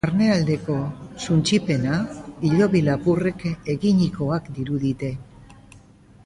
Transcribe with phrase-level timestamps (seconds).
[0.05, 0.77] Barnealdeko
[1.25, 1.99] suntsipena,
[2.47, 5.13] hilobi lapurrek eginikoak dirudite.